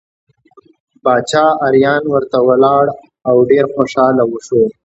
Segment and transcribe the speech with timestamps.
[1.03, 2.85] باچا اریان ورته ولاړ
[3.29, 4.61] او ډېر خوشحاله شو.